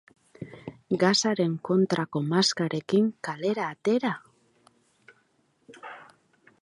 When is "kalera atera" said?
3.29-4.15